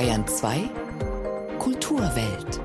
[0.00, 0.70] Bayern 2
[1.58, 2.58] Kulturwelt.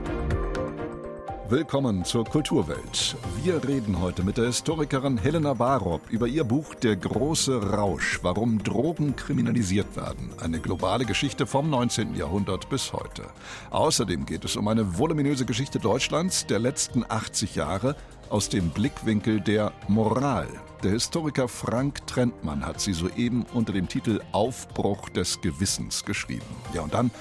[1.50, 3.18] Willkommen zur Kulturwelt.
[3.44, 8.64] Wir reden heute mit der Historikerin Helena Barob über ihr Buch Der große Rausch, warum
[8.64, 10.30] Drogen kriminalisiert werden.
[10.40, 12.16] Eine globale Geschichte vom 19.
[12.16, 13.24] Jahrhundert bis heute.
[13.70, 17.98] Außerdem geht es um eine voluminöse Geschichte Deutschlands der letzten 80 Jahre
[18.30, 20.48] aus dem Blickwinkel der Moral.
[20.84, 26.46] Der Historiker Frank Trentmann hat sie soeben unter dem Titel Aufbruch des Gewissens geschrieben.
[26.74, 27.12] Ja, und dann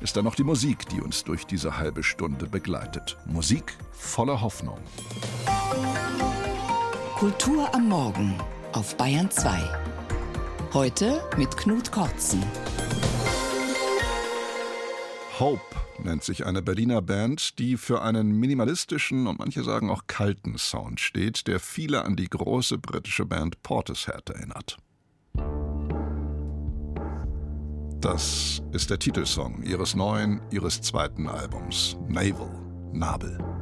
[0.00, 3.16] ist da noch die Musik, die uns durch diese halbe Stunde begleitet.
[3.26, 4.78] Musik voller Hoffnung.
[7.18, 8.34] Kultur am Morgen
[8.72, 9.60] auf Bayern 2.
[10.72, 12.42] Heute mit Knut Kortzen.
[15.38, 20.58] Hope nennt sich eine Berliner Band, die für einen minimalistischen und manche sagen auch kalten
[20.58, 24.76] Sound steht, der viele an die große britische Band Portishead erinnert.
[28.00, 32.50] Das ist der Titelsong ihres neuen, ihres zweiten Albums, Naval,
[32.92, 33.61] Nabel.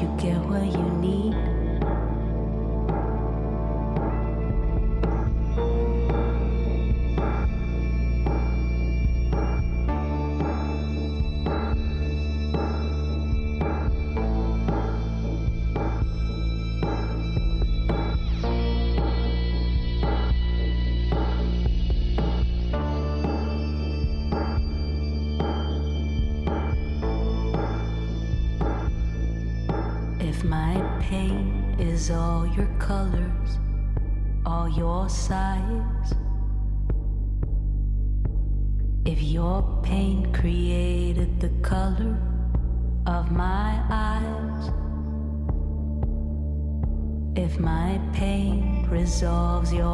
[0.00, 1.51] You get what you need?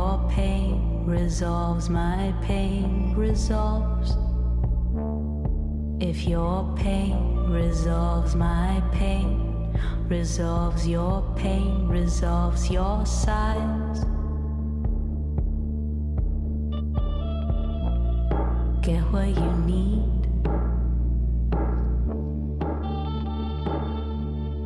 [0.08, 4.16] Your pain, resolves my pain, resolves.
[6.00, 9.76] If your pain resolves my pain,
[10.08, 14.00] resolves your pain, resolves your size.
[18.80, 20.22] Get what you need.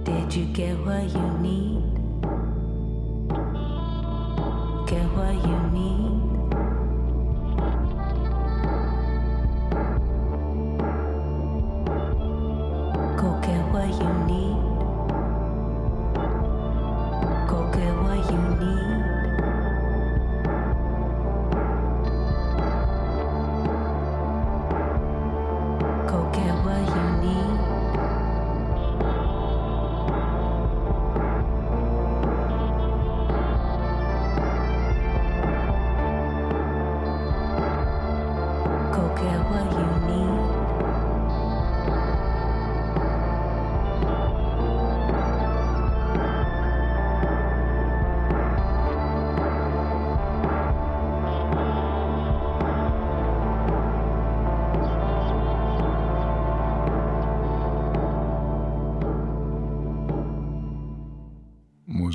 [0.04, 1.91] Did you get what you need?
[4.92, 6.31] 也欢迎你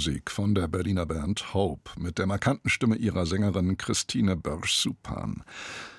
[0.07, 5.43] Musik von der Berliner Band Hope mit der markanten Stimme ihrer Sängerin Christine Börsch-Supan.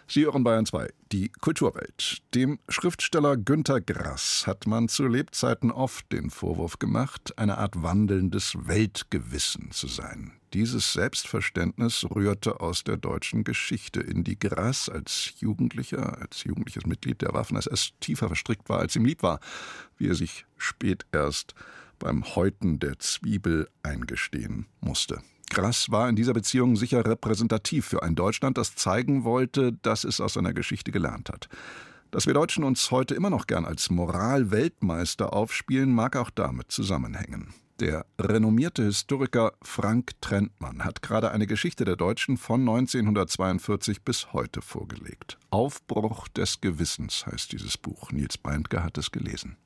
[0.07, 2.23] Sie hören Bayern 2, die Kulturwelt.
[2.35, 8.57] Dem Schriftsteller Günter Grass hat man zu Lebzeiten oft den Vorwurf gemacht, eine Art wandelndes
[8.67, 10.33] Weltgewissen zu sein.
[10.55, 17.21] Dieses Selbstverständnis rührte aus der deutschen Geschichte, in die Grass als Jugendlicher, als jugendliches Mitglied
[17.21, 19.39] der Waffen-SS tiefer verstrickt war, als ihm lieb war,
[19.99, 21.55] wie er sich spät erst
[21.99, 25.21] beim Häuten der Zwiebel eingestehen musste.
[25.51, 30.21] Grass war in dieser Beziehung sicher repräsentativ für ein Deutschland, das zeigen wollte, dass es
[30.21, 31.49] aus seiner Geschichte gelernt hat.
[32.11, 37.53] Dass wir Deutschen uns heute immer noch gern als Moralweltmeister aufspielen, mag auch damit zusammenhängen.
[37.81, 44.63] Der renommierte Historiker Frank Trentmann hat gerade eine Geschichte der Deutschen von 1942 bis heute
[44.63, 45.39] vorgelegt.
[45.51, 48.11] Aufbruch des Gewissens heißt dieses Buch.
[48.11, 49.57] Nils Beindke hat es gelesen.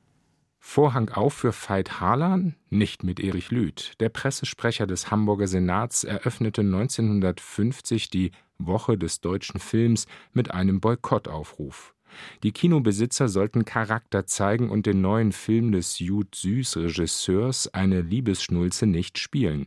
[0.64, 3.93] Vorhang auf für Veit Harlan, nicht mit Erich Lüth.
[3.99, 11.94] Der Pressesprecher des Hamburger Senats eröffnete 1950 die Woche des deutschen Films mit einem Boykottaufruf.
[12.44, 18.87] Die Kinobesitzer sollten Charakter zeigen und den neuen Film des Jud Süß Regisseurs eine Liebesschnulze
[18.87, 19.67] nicht spielen.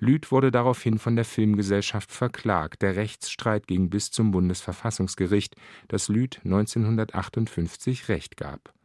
[0.00, 2.82] Lüth wurde daraufhin von der Filmgesellschaft verklagt.
[2.82, 5.54] Der Rechtsstreit ging bis zum Bundesverfassungsgericht,
[5.88, 8.75] das Lüth 1958 Recht gab.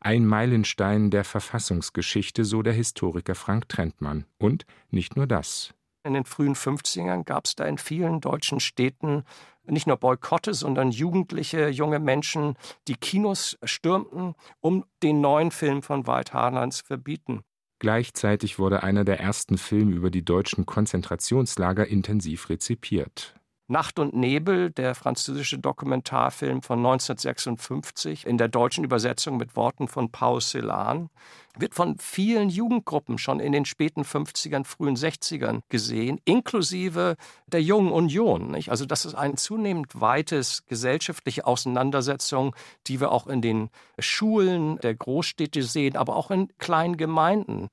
[0.00, 4.24] Ein Meilenstein der Verfassungsgeschichte, so der Historiker Frank Trentmann.
[4.38, 5.74] Und nicht nur das.
[6.02, 9.24] In den frühen 50ern gab es da in vielen deutschen Städten
[9.66, 12.56] nicht nur Boykotte, sondern jugendliche, junge Menschen,
[12.88, 17.42] die Kinos stürmten, um den neuen Film von Veit Harlan zu verbieten.
[17.78, 23.39] Gleichzeitig wurde einer der ersten Filme über die deutschen Konzentrationslager intensiv rezipiert.
[23.70, 30.10] Nacht und Nebel, der französische Dokumentarfilm von 1956, in der deutschen Übersetzung mit Worten von
[30.10, 31.08] Paul Celan,
[31.56, 37.14] wird von vielen Jugendgruppen schon in den späten 50ern, frühen 60ern gesehen, inklusive
[37.46, 38.50] der Jungen Union.
[38.50, 38.70] Nicht?
[38.70, 42.56] Also das ist ein zunehmend weites gesellschaftliche Auseinandersetzung,
[42.88, 43.70] die wir auch in den
[44.00, 47.68] Schulen der Großstädte sehen, aber auch in kleinen Gemeinden.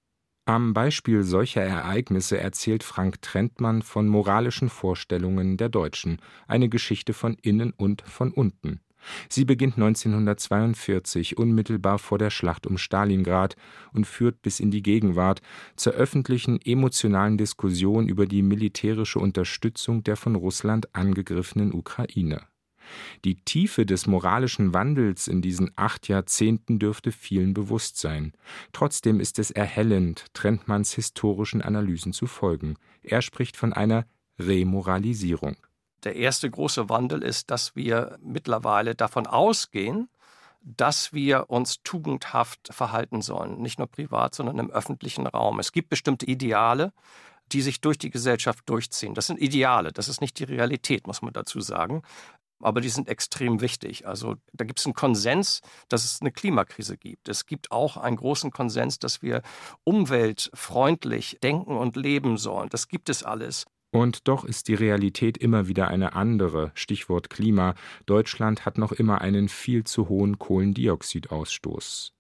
[0.48, 7.36] Am Beispiel solcher Ereignisse erzählt Frank Trentmann von moralischen Vorstellungen der Deutschen, eine Geschichte von
[7.42, 8.80] innen und von unten.
[9.28, 13.58] Sie beginnt 1942, unmittelbar vor der Schlacht um Stalingrad
[13.92, 15.42] und führt bis in die Gegenwart
[15.76, 22.40] zur öffentlichen emotionalen Diskussion über die militärische Unterstützung der von Russland angegriffenen Ukraine
[23.26, 28.34] die Tiefe des moralischen Wandels in diesen acht Jahrzehnten dürfte vielen bewusst sein.
[28.74, 32.76] Trotzdem ist es erhellend, Trentmanns historischen Analysen zu folgen.
[33.04, 34.06] Er spricht von einer
[34.40, 35.58] Remoralisierung.
[36.04, 40.10] Der erste große Wandel ist, dass wir mittlerweile davon ausgehen,
[40.62, 45.60] dass wir uns tugendhaft verhalten sollen, nicht nur privat, sondern im öffentlichen Raum.
[45.60, 46.92] Es gibt bestimmte Ideale,
[47.54, 49.14] die sich durch die Gesellschaft durchziehen.
[49.14, 52.02] Das sind Ideale, das ist nicht die Realität, muss man dazu sagen
[52.62, 54.08] aber die sind extrem wichtig.
[54.08, 57.30] Also da gibt es einen Konsens, dass es eine Klimakrise gibt.
[57.30, 59.42] Es gibt auch einen großen Konsens, dass wir
[59.84, 62.70] umweltfreundlich denken und leben sollen.
[62.70, 63.66] Das gibt es alles.
[63.92, 66.72] Und doch ist die Realität immer wieder eine andere.
[66.76, 67.74] Stichwort Klima.
[68.06, 72.17] Deutschland hat noch immer einen viel zu hohen Kohlendioxidausstoß.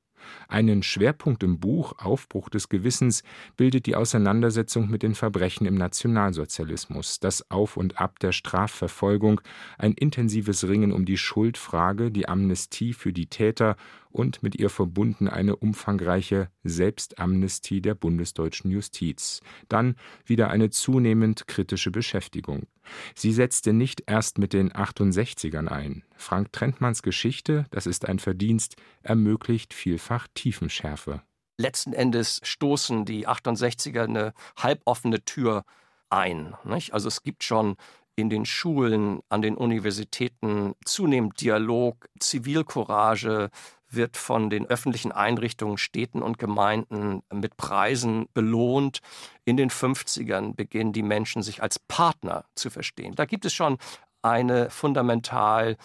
[0.48, 3.24] Einen Schwerpunkt im Buch Aufbruch des Gewissens
[3.56, 9.42] bildet die Auseinandersetzung mit den Verbrechen im Nationalsozialismus, das Auf und Ab der Strafverfolgung,
[9.78, 13.76] ein intensives Ringen um die Schuldfrage, die Amnestie für die Täter
[14.09, 19.42] und mit ihr verbunden eine umfangreiche Selbstamnestie der bundesdeutschen Justiz.
[19.69, 19.95] Dann
[20.26, 22.68] wieder eine zunehmend kritische Beschäftigung.
[23.16, 26.04] Sie setzte nicht erst mit den 68ern ein.
[26.16, 31.21] Frank Trentmanns Geschichte, das ist ein Verdienst, ermöglicht vielfach Tiefenschärfe.
[31.57, 35.64] Letzten Endes stoßen die 68er eine halboffene Tür
[36.09, 36.56] ein.
[36.64, 36.94] Nicht?
[36.94, 37.76] Also es gibt schon
[38.16, 43.49] in den Schulen, an den Universitäten zunehmend Dialog, Zivilcourage,
[43.89, 48.99] wird von den öffentlichen Einrichtungen, Städten und Gemeinden mit Preisen belohnt.
[49.45, 53.15] In den 50ern beginnen die Menschen sich als Partner zu verstehen.
[53.15, 53.77] Da gibt es schon
[54.21, 55.77] eine fundamental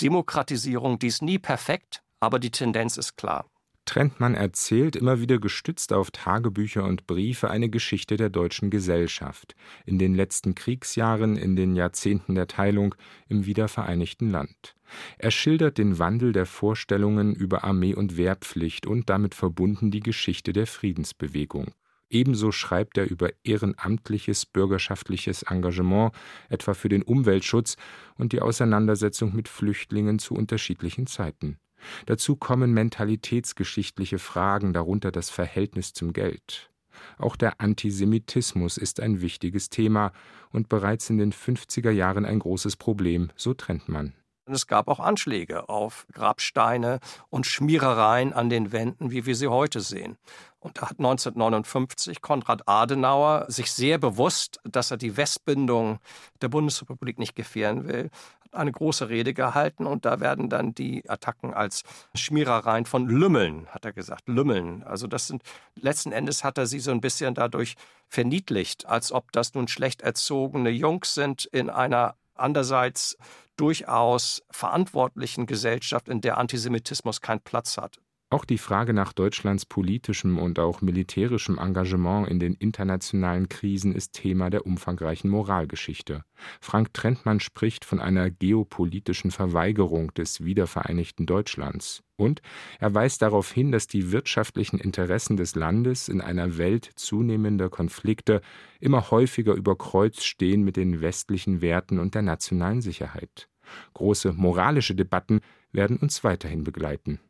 [0.00, 3.46] Demokratisierung, die ist nie perfekt, aber die Tendenz ist klar.
[3.84, 9.98] Trentmann erzählt, immer wieder gestützt auf Tagebücher und Briefe, eine Geschichte der deutschen Gesellschaft in
[9.98, 12.94] den letzten Kriegsjahren, in den Jahrzehnten der Teilung
[13.28, 14.74] im wiedervereinigten Land.
[15.18, 20.52] Er schildert den Wandel der Vorstellungen über Armee und Wehrpflicht und damit verbunden die Geschichte
[20.52, 21.72] der Friedensbewegung.
[22.10, 26.12] Ebenso schreibt er über ehrenamtliches bürgerschaftliches Engagement,
[26.48, 27.76] etwa für den Umweltschutz
[28.16, 31.58] und die Auseinandersetzung mit Flüchtlingen zu unterschiedlichen Zeiten.
[32.06, 36.70] Dazu kommen mentalitätsgeschichtliche Fragen, darunter das Verhältnis zum Geld.
[37.18, 40.12] Auch der Antisemitismus ist ein wichtiges Thema
[40.50, 44.14] und bereits in den 50er Jahren ein großes Problem, so trennt man.
[44.46, 49.80] Es gab auch Anschläge auf Grabsteine und Schmierereien an den Wänden, wie wir sie heute
[49.80, 50.18] sehen.
[50.60, 55.98] Und da hat 1959 Konrad Adenauer sich sehr bewusst, dass er die Westbindung
[56.42, 58.10] der Bundesrepublik nicht gefährden will,
[58.52, 61.82] eine große Rede gehalten und da werden dann die Attacken als
[62.14, 64.82] Schmierereien von Lümmeln, hat er gesagt, Lümmeln.
[64.84, 65.42] Also das sind,
[65.74, 67.74] letzten Endes hat er sie so ein bisschen dadurch
[68.08, 73.16] verniedlicht, als ob das nun schlecht erzogene Jungs sind in einer andererseits
[73.56, 78.00] durchaus verantwortlichen Gesellschaft, in der Antisemitismus keinen Platz hat.
[78.30, 84.12] Auch die Frage nach Deutschlands politischem und auch militärischem Engagement in den internationalen Krisen ist
[84.14, 86.24] Thema der umfangreichen Moralgeschichte.
[86.60, 92.02] Frank Trentmann spricht von einer geopolitischen Verweigerung des wiedervereinigten Deutschlands.
[92.16, 92.42] Und
[92.80, 98.40] er weist darauf hin, dass die wirtschaftlichen Interessen des Landes in einer Welt zunehmender Konflikte
[98.80, 103.48] immer häufiger über Kreuz stehen mit den westlichen Werten und der nationalen Sicherheit.
[103.92, 105.40] Große moralische Debatten
[105.72, 107.20] werden uns weiterhin begleiten.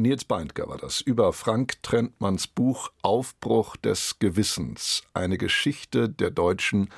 [0.00, 6.88] Nils Beindker war das über Frank Trentmanns Buch Aufbruch des Gewissens, eine Geschichte der Deutschen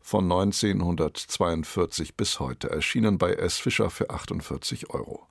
[0.00, 3.58] von 1942 bis heute, erschienen bei S.
[3.58, 5.26] Fischer für 48 Euro.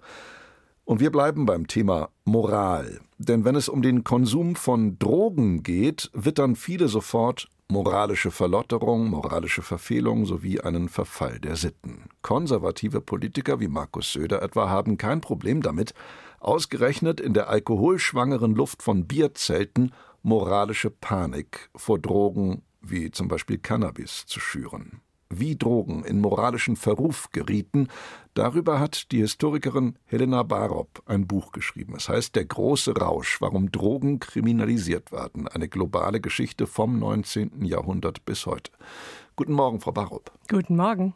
[0.84, 3.00] Und wir bleiben beim Thema Moral.
[3.18, 9.62] Denn wenn es um den Konsum von Drogen geht, wittern viele sofort moralische Verlotterung, moralische
[9.62, 12.10] Verfehlung sowie einen Verfall der Sitten.
[12.22, 15.94] Konservative Politiker wie Markus Söder etwa haben kein Problem damit,
[16.42, 19.94] ausgerechnet in der alkoholschwangeren Luft von Bierzelten
[20.24, 25.02] moralische Panik vor Drogen wie zum Beispiel Cannabis zu schüren.
[25.34, 27.88] Wie Drogen in moralischen Verruf gerieten,
[28.34, 31.94] darüber hat die Historikerin Helena Barop ein Buch geschrieben.
[31.96, 35.48] Es heißt Der große Rausch, warum Drogen kriminalisiert werden.
[35.48, 37.64] Eine globale Geschichte vom 19.
[37.64, 38.72] Jahrhundert bis heute.
[39.38, 40.32] Guten Morgen, Frau Barop.
[40.50, 41.14] Guten Morgen.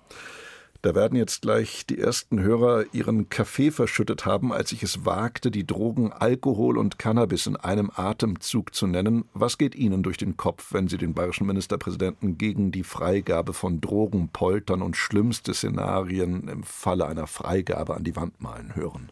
[0.85, 5.49] Da werden jetzt gleich die ersten Hörer ihren Kaffee verschüttet haben, als ich es wagte,
[5.49, 9.25] die Drogen Alkohol und Cannabis in einem Atemzug zu nennen.
[9.33, 13.81] Was geht Ihnen durch den Kopf, wenn Sie den bayerischen Ministerpräsidenten gegen die Freigabe von
[13.81, 19.09] Drogen poltern und schlimmste Szenarien im Falle einer Freigabe an die Wand malen hören?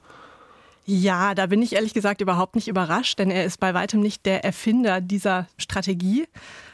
[0.86, 4.28] Ja, da bin ich ehrlich gesagt überhaupt nicht überrascht, denn er ist bei weitem nicht
[4.28, 6.28] der Erfinder dieser Strategie.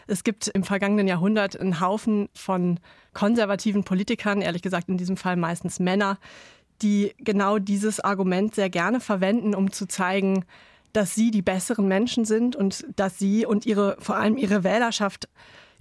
[0.10, 2.80] Es gibt im vergangenen Jahrhundert einen Haufen von
[3.14, 6.18] konservativen Politikern, ehrlich gesagt in diesem Fall meistens Männer,
[6.82, 10.46] die genau dieses Argument sehr gerne verwenden, um zu zeigen,
[10.94, 15.30] dass sie die besseren Menschen sind und dass sie und ihre, vor allem ihre Wählerschaft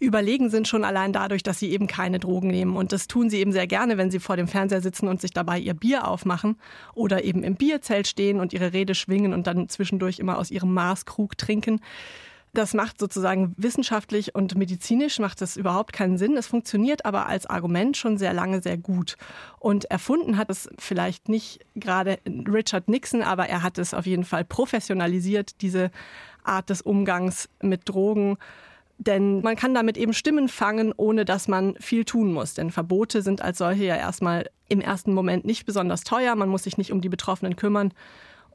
[0.01, 2.77] überlegen sind schon allein dadurch, dass sie eben keine Drogen nehmen.
[2.77, 5.33] Und das tun sie eben sehr gerne, wenn sie vor dem Fernseher sitzen und sich
[5.33, 6.57] dabei ihr Bier aufmachen
[6.95, 10.73] oder eben im Bierzelt stehen und ihre Rede schwingen und dann zwischendurch immer aus ihrem
[10.73, 11.81] Maßkrug trinken.
[12.55, 16.37] Das macht sozusagen wissenschaftlich und medizinisch macht das überhaupt keinen Sinn.
[16.37, 19.17] Es funktioniert aber als Argument schon sehr lange sehr gut.
[19.59, 24.25] Und erfunden hat es vielleicht nicht gerade Richard Nixon, aber er hat es auf jeden
[24.25, 25.91] Fall professionalisiert, diese
[26.43, 28.39] Art des Umgangs mit Drogen.
[28.97, 32.55] Denn man kann damit eben Stimmen fangen, ohne dass man viel tun muss.
[32.55, 36.35] Denn Verbote sind als solche ja erstmal im ersten Moment nicht besonders teuer.
[36.35, 37.93] Man muss sich nicht um die Betroffenen kümmern.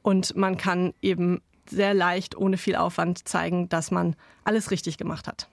[0.02, 5.26] Und man kann eben sehr leicht, ohne viel Aufwand zeigen, dass man alles richtig gemacht
[5.26, 5.48] hat.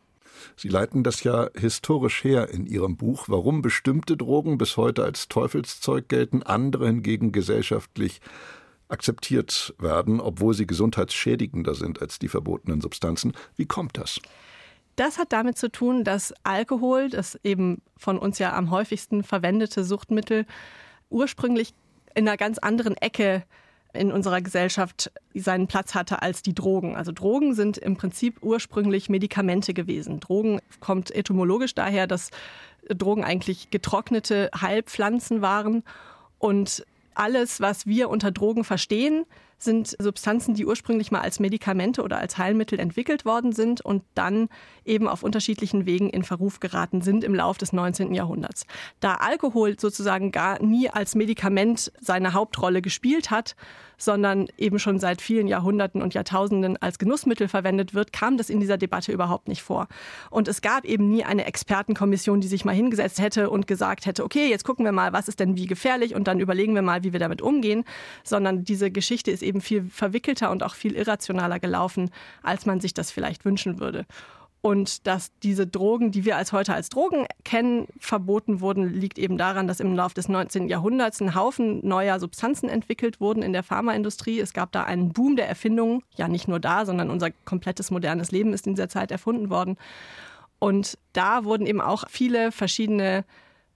[0.55, 5.27] Sie leiten das ja historisch her in Ihrem Buch, warum bestimmte Drogen bis heute als
[5.27, 8.21] Teufelszeug gelten, andere hingegen gesellschaftlich
[8.91, 13.33] akzeptiert werden, obwohl sie gesundheitsschädigender sind als die verbotenen Substanzen.
[13.55, 14.19] Wie kommt das?
[14.97, 19.83] Das hat damit zu tun, dass Alkohol, das eben von uns ja am häufigsten verwendete
[19.85, 20.45] Suchtmittel,
[21.09, 21.73] ursprünglich
[22.13, 23.43] in einer ganz anderen Ecke
[23.93, 26.95] in unserer Gesellschaft seinen Platz hatte als die Drogen.
[26.95, 30.19] Also Drogen sind im Prinzip ursprünglich Medikamente gewesen.
[30.19, 32.29] Drogen kommt etymologisch daher, dass
[32.89, 35.83] Drogen eigentlich getrocknete Heilpflanzen waren
[36.39, 39.25] und alles, was wir unter Drogen verstehen,
[39.63, 44.49] sind Substanzen, die ursprünglich mal als Medikamente oder als Heilmittel entwickelt worden sind und dann
[44.85, 48.13] eben auf unterschiedlichen Wegen in Verruf geraten sind im Lauf des 19.
[48.13, 48.65] Jahrhunderts.
[48.99, 53.55] Da Alkohol sozusagen gar nie als Medikament seine Hauptrolle gespielt hat,
[54.01, 58.59] sondern eben schon seit vielen Jahrhunderten und Jahrtausenden als Genussmittel verwendet wird, kam das in
[58.59, 59.87] dieser Debatte überhaupt nicht vor.
[60.31, 64.23] Und es gab eben nie eine Expertenkommission, die sich mal hingesetzt hätte und gesagt hätte,
[64.23, 67.03] okay, jetzt gucken wir mal, was ist denn wie gefährlich und dann überlegen wir mal,
[67.03, 67.83] wie wir damit umgehen,
[68.23, 72.93] sondern diese Geschichte ist eben viel verwickelter und auch viel irrationaler gelaufen, als man sich
[72.93, 74.05] das vielleicht wünschen würde.
[74.62, 79.36] Und dass diese Drogen, die wir als heute als Drogen kennen, verboten wurden, liegt eben
[79.36, 80.70] daran, dass im Laufe des 19.
[80.70, 84.39] Jahrhunderts ein Haufen neuer Substanzen entwickelt wurden in der Pharmaindustrie.
[84.39, 86.03] Es gab da einen Boom der Erfindungen.
[86.15, 89.77] Ja, nicht nur da, sondern unser komplettes modernes Leben ist in dieser Zeit erfunden worden.
[90.60, 93.25] Und da wurden eben auch viele verschiedene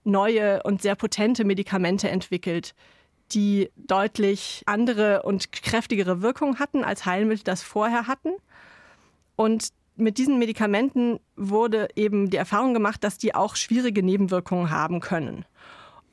[0.04, 2.76] neue und sehr potente Medikamente entwickelt,
[3.32, 8.34] die deutlich andere und kräftigere Wirkung hatten als Heilmittel das vorher hatten.
[9.36, 15.00] Und mit diesen Medikamenten wurde eben die Erfahrung gemacht, dass die auch schwierige Nebenwirkungen haben
[15.00, 15.46] können.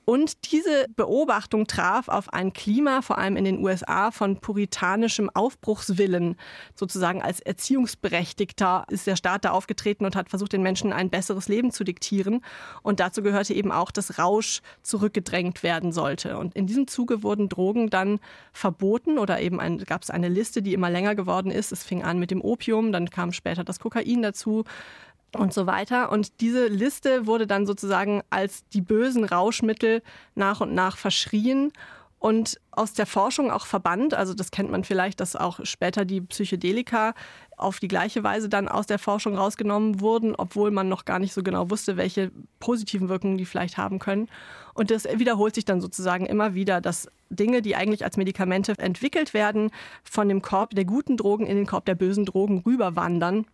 [0.04, 6.36] Und diese Beobachtung traf auf ein Klima, vor allem in den USA, von puritanischem Aufbruchswillen.
[6.74, 11.48] Sozusagen als Erziehungsberechtigter ist der Staat da aufgetreten und hat versucht, den Menschen ein besseres
[11.48, 12.44] Leben zu diktieren.
[12.82, 16.36] Und dazu gehörte eben auch, dass Rausch zurückgedrängt werden sollte.
[16.36, 18.18] Und in diesem Zuge wurden Drogen dann
[18.52, 21.70] verboten oder eben gab es eine Liste, die immer länger geworden ist.
[21.70, 24.64] Es fing an mit dem Opium, dann kam später das Kokain dazu
[25.36, 26.12] und so weiter.
[26.12, 30.02] Und diese Liste wurde dann sozusagen als die bösen Rauschmittel
[30.34, 31.72] nach und nach verschrien
[32.22, 34.14] und aus der Forschung auch verbannt.
[34.14, 37.14] Also das kennt man vielleicht, dass auch später die Psychedelika
[37.56, 41.34] auf die gleiche Weise dann aus der Forschung rausgenommen wurden, obwohl man noch gar nicht
[41.34, 44.28] so genau wusste, welche positiven Wirkungen die vielleicht haben können.
[44.72, 49.34] Und das wiederholt sich dann sozusagen immer wieder, dass Dinge, die eigentlich als Medikamente entwickelt
[49.34, 49.72] werden,
[50.04, 53.46] von dem Korb der guten Drogen in den Korb der bösen Drogen rüberwandern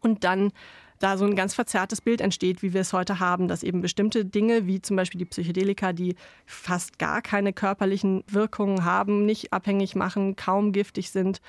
[0.00, 0.50] und dann
[0.98, 4.24] da so ein ganz verzerrtes Bild entsteht, wie wir es heute haben, dass eben bestimmte
[4.24, 9.96] Dinge, wie zum Beispiel die Psychedelika, die fast gar keine körperlichen Wirkungen haben, nicht abhängig
[9.96, 11.40] machen, kaum giftig sind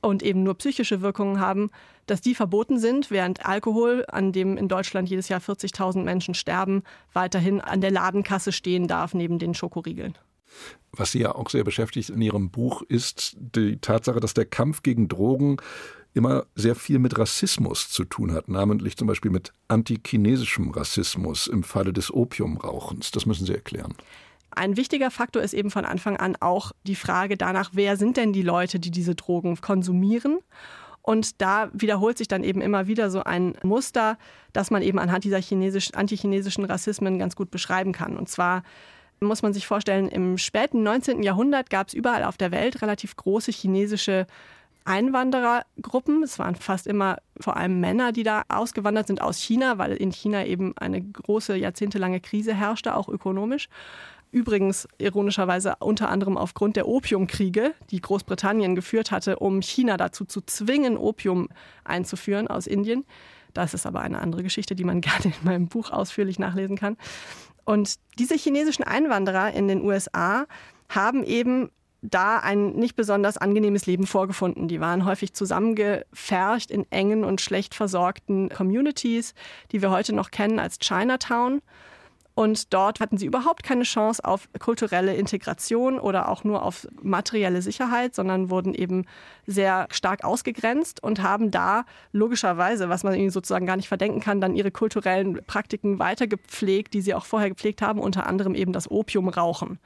[0.00, 1.70] und eben nur psychische Wirkungen haben,
[2.06, 6.82] dass die verboten sind, während Alkohol, an dem in Deutschland jedes Jahr 40.000 Menschen sterben,
[7.12, 10.16] weiterhin an der Ladenkasse stehen darf neben den Schokoriegeln.
[10.92, 14.82] Was Sie ja auch sehr beschäftigt in Ihrem Buch ist die Tatsache, dass der Kampf
[14.82, 15.58] gegen Drogen
[16.14, 21.62] immer sehr viel mit Rassismus zu tun hat, namentlich zum Beispiel mit antichinesischem Rassismus im
[21.62, 23.10] Falle des Opiumrauchens.
[23.10, 23.94] Das müssen Sie erklären.
[24.50, 28.32] Ein wichtiger Faktor ist eben von Anfang an auch die Frage danach, wer sind denn
[28.32, 30.38] die Leute, die diese Drogen konsumieren?
[31.02, 34.18] Und da wiederholt sich dann eben immer wieder so ein Muster,
[34.54, 38.16] das man eben anhand dieser chinesisch, antichinesischen Rassismen ganz gut beschreiben kann.
[38.16, 38.62] Und zwar
[39.20, 41.22] muss man sich vorstellen, im späten 19.
[41.22, 44.26] Jahrhundert gab es überall auf der Welt relativ große chinesische
[44.84, 46.22] Einwanderergruppen.
[46.22, 50.12] Es waren fast immer vor allem Männer, die da ausgewandert sind aus China, weil in
[50.12, 53.68] China eben eine große jahrzehntelange Krise herrschte, auch ökonomisch.
[54.32, 60.40] Übrigens ironischerweise unter anderem aufgrund der Opiumkriege, die Großbritannien geführt hatte, um China dazu zu
[60.40, 61.48] zwingen, Opium
[61.84, 63.04] einzuführen aus Indien.
[63.54, 66.96] Das ist aber eine andere Geschichte, die man gerne in meinem Buch ausführlich nachlesen kann.
[67.66, 70.46] Und diese chinesischen Einwanderer in den USA
[70.88, 74.68] haben eben da ein nicht besonders angenehmes Leben vorgefunden.
[74.68, 79.34] Die waren häufig zusammengefercht in engen und schlecht versorgten Communities,
[79.72, 81.60] die wir heute noch kennen als Chinatown.
[82.36, 87.62] Und dort hatten sie überhaupt keine Chance auf kulturelle Integration oder auch nur auf materielle
[87.62, 89.06] Sicherheit, sondern wurden eben
[89.46, 94.42] sehr stark ausgegrenzt und haben da logischerweise, was man ihnen sozusagen gar nicht verdenken kann,
[94.42, 98.90] dann ihre kulturellen Praktiken weitergepflegt, die sie auch vorher gepflegt haben, unter anderem eben das
[98.90, 99.78] Opiumrauchen.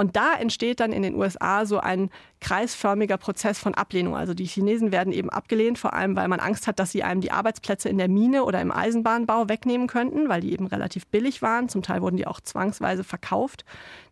[0.00, 2.08] Und da entsteht dann in den USA so ein
[2.40, 4.16] kreisförmiger Prozess von Ablehnung.
[4.16, 7.20] Also die Chinesen werden eben abgelehnt, vor allem weil man Angst hat, dass sie einem
[7.20, 11.42] die Arbeitsplätze in der Mine oder im Eisenbahnbau wegnehmen könnten, weil die eben relativ billig
[11.42, 11.68] waren.
[11.68, 13.66] Zum Teil wurden die auch zwangsweise verkauft,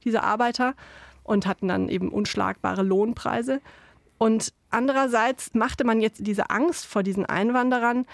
[0.05, 0.75] diese Arbeiter,
[1.23, 3.63] und hatten dann eben unschlagbare Lohnpreise.
[4.19, 8.05] Und andererseits machte man jetzt diese Angst vor diesen Einwanderern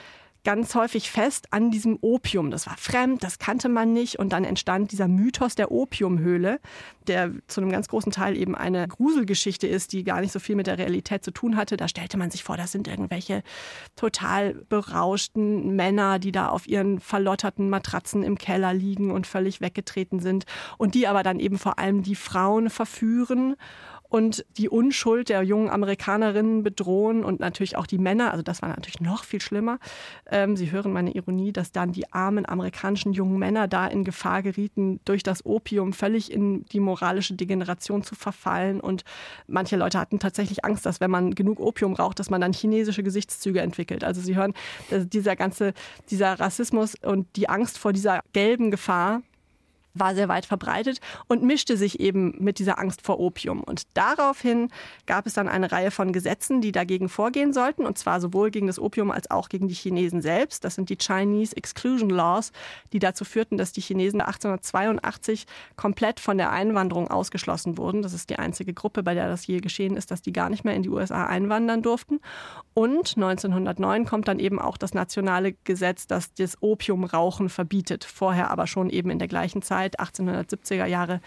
[0.45, 2.51] ganz häufig fest an diesem Opium.
[2.51, 4.19] Das war fremd, das kannte man nicht.
[4.19, 6.61] Und dann entstand dieser Mythos der Opiumhöhle,
[7.07, 10.55] der zu einem ganz großen Teil eben eine Gruselgeschichte ist, die gar nicht so viel
[10.55, 11.77] mit der Realität zu tun hatte.
[11.77, 13.43] Da stellte man sich vor, das sind irgendwelche
[13.97, 20.21] total berauschten Männer, die da auf ihren verlotterten Matratzen im Keller liegen und völlig weggetreten
[20.21, 20.45] sind.
[20.77, 23.57] Und die aber dann eben vor allem die Frauen verführen
[24.15, 28.31] und die Unschuld der jungen Amerikanerinnen bedrohen und natürlich auch die Männer.
[28.31, 29.81] Also das war natürlich noch viel schlimmer.
[30.31, 34.45] Ähm, Sie hören meine Ironie, dass dann die armen amerikanischen jungen Männer da in Gefahr
[34.45, 38.81] gerieten, durch das Opium völlig in die moralische Degeneration zu verfallen.
[38.81, 39.03] Und
[39.49, 43.03] manche Leute hatten tatsächlich Angst, dass wenn man genug Opium raucht, dass man dann chinesische
[43.03, 44.05] Gesichtszüge entwickelt.
[44.05, 44.55] Also Sie hören,
[44.93, 45.75] dieser ganze,
[46.09, 49.23] dieser Rassismus und die Angst vor dieser gelben Gefahr,
[49.95, 53.63] war sehr weit verbreitet und mischte sich eben mit dieser Angst vor Opium.
[53.63, 54.69] Und daraufhin
[55.07, 58.67] gab es dann eine Reihe von Gesetzen, die dagegen vorgehen sollten, und zwar sowohl gegen
[58.67, 60.65] das Opium als auch gegen die Chinesen selbst.
[60.65, 62.53] Das sind die Chinese Exclusion Laws,
[62.93, 68.03] die dazu führten, dass die Chinesen 1882 komplett von der Einwanderung ausgeschlossen wurden.
[68.03, 70.65] Das ist die einzige Gruppe, bei der das je geschehen ist, dass die gar nicht
[70.65, 72.21] mehr in die USA einwandern durften.
[72.75, 78.05] Und 1909 kommt dann eben auch das nationale Gesetz, das das Opiumrauchen verbietet.
[78.05, 81.21] Vorher aber schon eben in der gleichen Zeit, 1870er Jahre,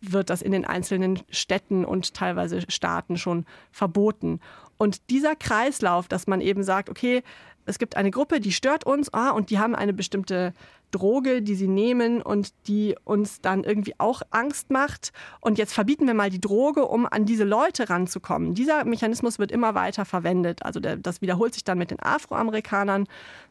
[0.00, 4.40] wird das in den einzelnen Städten und teilweise Staaten schon verboten.
[4.76, 7.22] Und dieser Kreislauf, dass man eben sagt, okay,
[7.66, 10.52] es gibt eine Gruppe, die stört uns, ah, und die haben eine bestimmte
[10.90, 15.12] Droge, die sie nehmen und die uns dann irgendwie auch Angst macht.
[15.40, 18.54] Und jetzt verbieten wir mal die Droge, um an diese Leute ranzukommen.
[18.54, 20.64] Dieser Mechanismus wird immer weiter verwendet.
[20.64, 23.06] Also der, das wiederholt sich dann mit den Afroamerikanern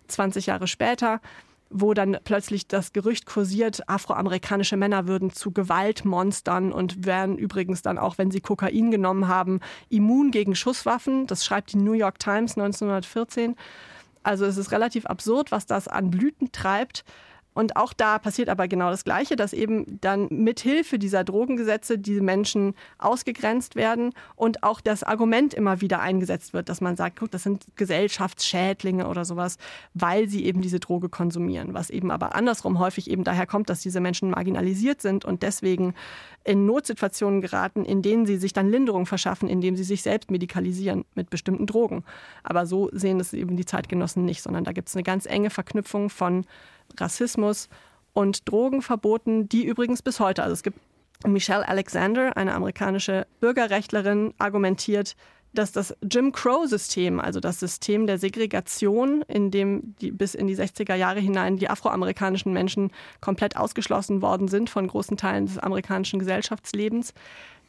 [0.08, 1.20] 20 Jahre später
[1.74, 7.98] wo dann plötzlich das Gerücht kursiert, afroamerikanische Männer würden zu Gewaltmonstern und wären übrigens dann
[7.98, 9.60] auch, wenn sie Kokain genommen haben,
[9.90, 11.28] immun gegen Schusswaffen.
[11.28, 13.56] Das schreibt die New York Times 1914.
[14.22, 17.04] Also es ist relativ absurd, was das an Blüten treibt.
[17.54, 22.22] Und auch da passiert aber genau das Gleiche, dass eben dann mithilfe dieser Drogengesetze diese
[22.22, 27.32] Menschen ausgegrenzt werden und auch das Argument immer wieder eingesetzt wird, dass man sagt, guck,
[27.32, 29.58] das sind Gesellschaftsschädlinge oder sowas,
[29.94, 31.74] weil sie eben diese Droge konsumieren.
[31.74, 35.94] Was eben aber andersrum häufig eben daher kommt, dass diese Menschen marginalisiert sind und deswegen
[36.44, 41.06] in Notsituationen geraten, in denen sie sich dann Linderung verschaffen, indem sie sich selbst medikalisieren
[41.16, 42.04] mit bestimmten Drogen.
[42.44, 45.50] Aber so sehen es eben die Zeitgenossen nicht, sondern da gibt es eine ganz enge
[45.50, 46.46] Verknüpfung von
[46.98, 47.70] Rassismus
[48.14, 50.80] und Drogenverboten, die übrigens bis heute, also es gibt
[51.26, 55.16] Michelle Alexander, eine amerikanische Bürgerrechtlerin, argumentiert,
[55.54, 60.56] dass das Jim Crow-System, also das System der Segregation, in dem die, bis in die
[60.56, 66.20] 60er Jahre hinein die afroamerikanischen Menschen komplett ausgeschlossen worden sind von großen Teilen des amerikanischen
[66.20, 67.14] Gesellschaftslebens,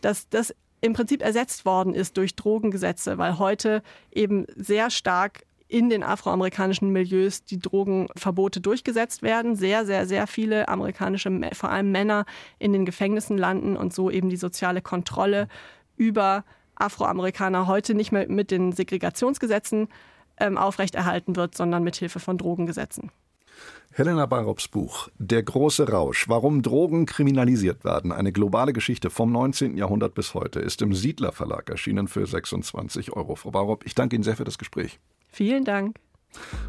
[0.00, 5.90] dass das im Prinzip ersetzt worden ist durch Drogengesetze, weil heute eben sehr stark in
[5.90, 9.56] den afroamerikanischen Milieus die Drogenverbote durchgesetzt werden.
[9.56, 12.26] Sehr, sehr, sehr viele amerikanische, vor allem Männer,
[12.60, 15.48] in den Gefängnissen landen und so eben die soziale Kontrolle
[15.96, 16.44] über
[16.76, 19.88] Afroamerikaner heute nicht mehr mit den Segregationsgesetzen
[20.38, 23.10] ähm, aufrechterhalten wird, sondern mit Hilfe von Drogengesetzen.
[23.90, 29.76] Helena Barops Buch Der große Rausch, warum Drogen kriminalisiert werden, eine globale Geschichte vom 19.
[29.76, 33.34] Jahrhundert bis heute, ist im Siedler Verlag erschienen für 26 Euro.
[33.34, 35.00] Frau Barop, ich danke Ihnen sehr für das Gespräch.
[35.34, 35.96] Vielen Dank.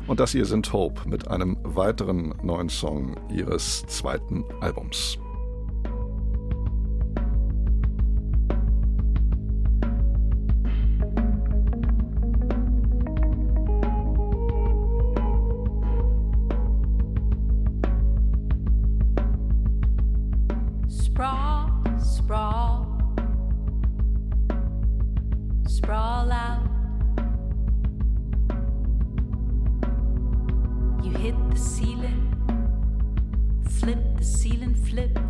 [0.07, 5.19] Und das hier sind Hope mit einem weiteren neuen Song ihres zweiten Albums.
[31.25, 32.21] hit the ceiling,
[33.79, 35.24] flip the ceiling, flip.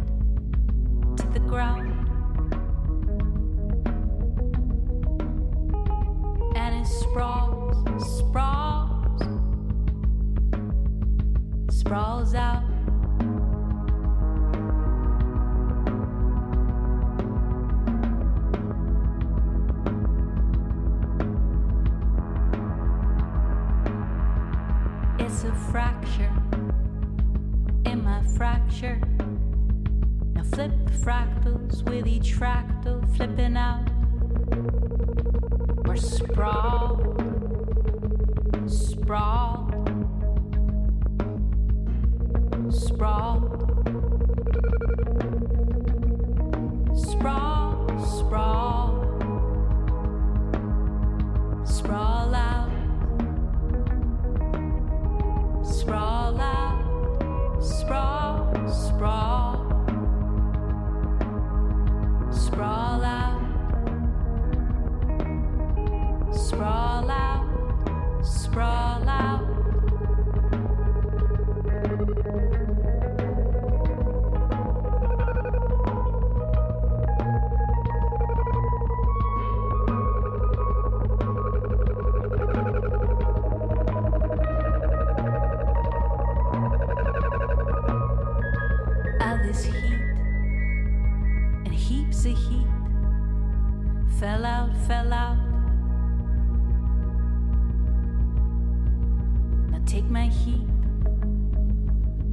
[99.85, 100.67] Take my heap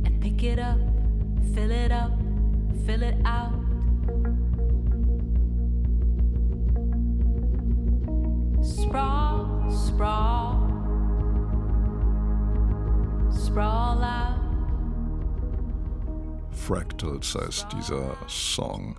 [0.05, 0.79] and pick it up,
[1.55, 2.13] fill it up
[2.87, 3.53] fill it out.
[8.61, 10.69] Sprawl, sprawl,
[13.31, 14.32] sprawl out.
[16.63, 18.97] Fractals heißt dieser Song.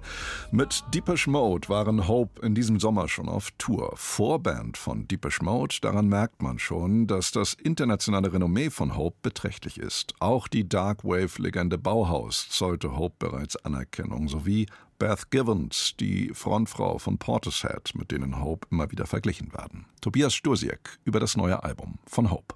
[0.51, 3.93] Mit Deepesh Mode waren Hope in diesem Sommer schon auf Tour.
[3.95, 9.77] Vorband von Deepesh Mode, daran merkt man schon, dass das internationale Renommee von Hope beträchtlich
[9.77, 10.13] ist.
[10.19, 14.65] Auch die Dark Wave-Legende Bauhaus zollte Hope bereits Anerkennung, sowie
[14.99, 19.85] Beth Givens, die Frontfrau von Portishead, mit denen Hope immer wieder verglichen werden.
[20.01, 22.55] Tobias Stursiek über das neue Album von Hope.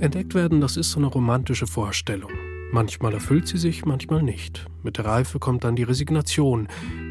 [0.00, 2.32] Entdeckt werden, das ist so eine romantische Vorstellung.
[2.72, 4.64] Manchmal erfüllt sie sich, manchmal nicht.
[4.82, 6.68] Mit der Reife kommt dann die Resignation.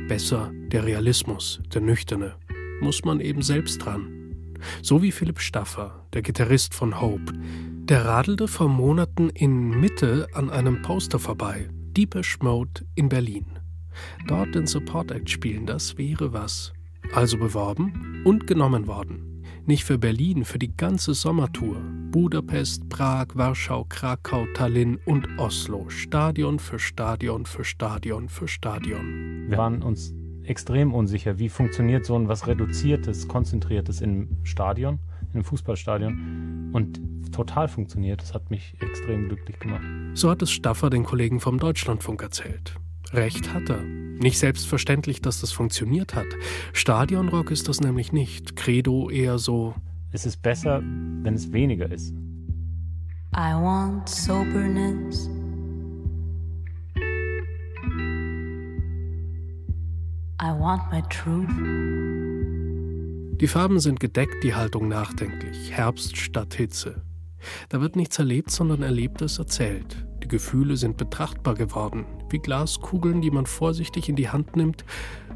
[0.07, 2.33] Besser der Realismus, der Nüchterne.
[2.81, 4.33] Muss man eben selbst dran.
[4.81, 7.31] So wie Philipp Staffer, der Gitarrist von Hope.
[7.35, 11.69] Der radelte vor Monaten in Mitte an einem Poster vorbei.
[11.95, 13.45] Deepesh Mode in Berlin.
[14.27, 16.73] Dort den Support Act spielen, das wäre was.
[17.13, 19.28] Also beworben und genommen worden.
[19.69, 21.75] Nicht für Berlin, für die ganze Sommertour.
[22.09, 25.87] Budapest, Prag, Warschau, Krakau, Tallinn und Oslo.
[25.89, 29.45] Stadion für Stadion für Stadion für Stadion.
[29.47, 34.97] Wir waren uns extrem unsicher, wie funktioniert so ein was Reduziertes, Konzentriertes im Stadion,
[35.35, 36.71] im Fußballstadion.
[36.73, 36.99] Und
[37.31, 38.23] total funktioniert.
[38.23, 39.83] Das hat mich extrem glücklich gemacht.
[40.15, 42.73] So hat es Staffer den Kollegen vom Deutschlandfunk erzählt.
[43.13, 43.81] Recht hat er.
[43.81, 46.27] Nicht selbstverständlich, dass das funktioniert hat.
[46.73, 48.55] Stadionrock ist das nämlich nicht.
[48.55, 49.73] Credo eher so.
[50.11, 52.13] Es ist besser, wenn es weniger ist.
[53.35, 55.29] I want soberness.
[60.41, 61.49] I want my truth.
[63.39, 65.71] Die Farben sind gedeckt, die Haltung nachdenklich.
[65.71, 67.03] Herbst statt Hitze.
[67.69, 70.05] Da wird nichts erlebt, sondern Erlebtes erzählt.
[70.29, 74.85] Gefühle sind betrachtbar geworden, wie Glaskugeln, die man vorsichtig in die Hand nimmt,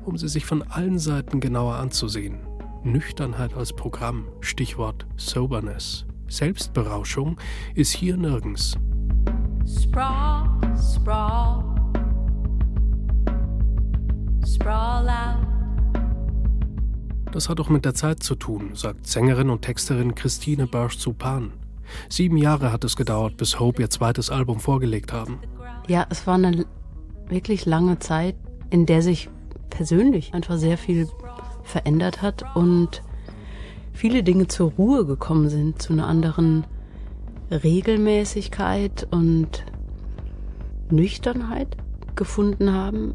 [0.06, 2.40] um sie sich von allen Seiten genauer anzusehen.
[2.84, 6.06] Nüchternheit als Programm, Stichwort Soberness.
[6.28, 7.38] Selbstberauschung
[7.76, 8.78] ist hier nirgends.
[9.66, 11.64] Sprawl, sprawl,
[14.46, 15.54] sprawl out.
[17.32, 21.52] Das hat auch mit der Zeit zu tun, sagt Sängerin und Texterin Christine Barsch-Zupan.
[22.10, 25.40] Sieben Jahre hat es gedauert, bis Hope ihr zweites Album vorgelegt haben.
[25.88, 26.66] Ja, es war eine
[27.28, 28.36] wirklich lange Zeit,
[28.70, 29.30] in der sich
[29.70, 31.08] persönlich einfach sehr viel
[31.64, 33.02] verändert hat und
[33.92, 36.66] viele Dinge zur Ruhe gekommen sind, zu einer anderen
[37.52, 39.66] Regelmäßigkeit und
[40.90, 41.78] Nüchternheit
[42.16, 43.14] gefunden haben.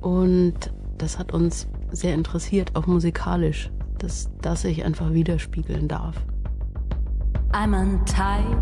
[0.00, 6.16] Und das hat uns sehr interessiert, auch musikalisch, dass das sich einfach widerspiegeln darf.
[7.54, 8.58] I'm untied.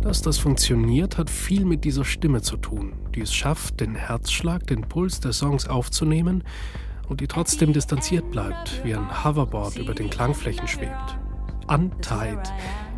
[0.00, 4.66] Dass das funktioniert, hat viel mit dieser Stimme zu tun, die es schafft, den Herzschlag,
[4.66, 6.42] den Puls der Songs aufzunehmen
[7.10, 11.18] und die trotzdem distanziert bleibt, wie ein Hoverboard über den Klangflächen schwebt.
[11.68, 12.40] Untied.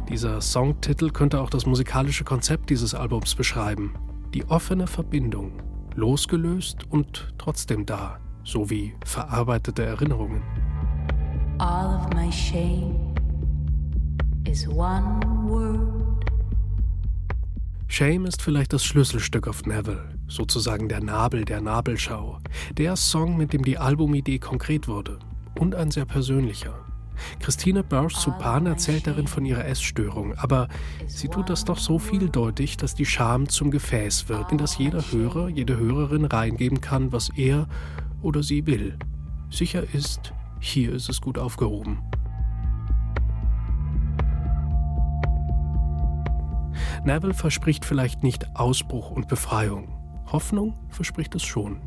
[0.09, 3.95] Dieser Songtitel könnte auch das musikalische Konzept dieses Albums beschreiben.
[4.33, 5.61] Die offene Verbindung,
[5.97, 10.43] losgelöst und trotzdem da, so wie verarbeitete Erinnerungen.
[11.59, 13.04] All of my shame
[14.47, 16.25] is one word.
[17.89, 22.39] Shame ist vielleicht das Schlüsselstück auf Neville, sozusagen der Nabel der Nabelschau.
[22.77, 25.19] Der Song, mit dem die Albumidee konkret wurde.
[25.59, 26.75] Und ein sehr persönlicher.
[27.39, 30.69] Christine Börsch-Supan erzählt darin von ihrer Essstörung, aber
[31.07, 35.01] sie tut das doch so vieldeutig, dass die Scham zum Gefäß wird, in das jeder
[35.13, 37.69] Hörer, jede Hörerin reingeben kann, was er
[38.21, 38.99] oder sie will.
[39.51, 41.99] Sicher ist, hier ist es gut aufgehoben.
[47.05, 49.88] Neville verspricht vielleicht nicht Ausbruch und Befreiung.
[50.33, 51.81] Hoffnung verspricht es schon.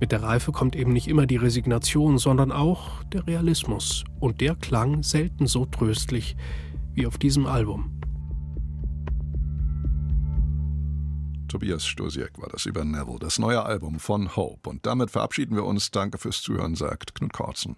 [0.00, 4.04] Mit der Reife kommt eben nicht immer die Resignation, sondern auch der Realismus.
[4.20, 6.36] Und der klang selten so tröstlich
[6.92, 7.90] wie auf diesem Album.
[11.48, 14.68] Tobias Stosiek war das über Neville, das neue Album von Hope.
[14.68, 15.90] Und damit verabschieden wir uns.
[15.90, 17.76] Danke fürs Zuhören, sagt Knut Kortzen.